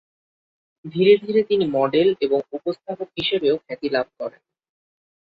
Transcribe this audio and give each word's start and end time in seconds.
ধীরে 0.85 1.13
ধীরে 1.17 1.41
তিনি 1.43 1.65
মডেল 1.71 2.09
এবং 2.21 2.39
উপস্থাপক 2.51 3.09
হিসেবেও 3.17 3.55
খ্যাতি 3.57 3.87
লাভ 3.89 4.07
করেন। 4.19 4.41